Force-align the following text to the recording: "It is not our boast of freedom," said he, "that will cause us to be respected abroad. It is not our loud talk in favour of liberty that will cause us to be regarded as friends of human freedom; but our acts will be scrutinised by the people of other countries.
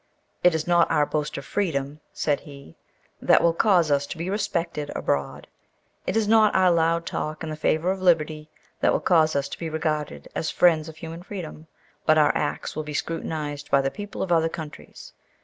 "It 0.43 0.55
is 0.55 0.65
not 0.65 0.89
our 0.89 1.05
boast 1.05 1.37
of 1.37 1.45
freedom," 1.45 1.99
said 2.11 2.39
he, 2.39 2.75
"that 3.21 3.43
will 3.43 3.53
cause 3.53 3.91
us 3.91 4.07
to 4.07 4.17
be 4.17 4.31
respected 4.31 4.89
abroad. 4.95 5.45
It 6.07 6.17
is 6.17 6.27
not 6.27 6.55
our 6.55 6.71
loud 6.71 7.05
talk 7.05 7.43
in 7.43 7.55
favour 7.55 7.91
of 7.91 8.01
liberty 8.01 8.49
that 8.79 8.93
will 8.93 8.99
cause 8.99 9.35
us 9.35 9.47
to 9.49 9.59
be 9.59 9.69
regarded 9.69 10.27
as 10.33 10.49
friends 10.49 10.89
of 10.89 10.97
human 10.97 11.21
freedom; 11.21 11.67
but 12.07 12.17
our 12.17 12.35
acts 12.35 12.75
will 12.75 12.81
be 12.81 12.95
scrutinised 12.95 13.69
by 13.69 13.79
the 13.81 13.91
people 13.91 14.23
of 14.23 14.31
other 14.31 14.49
countries. 14.49 15.13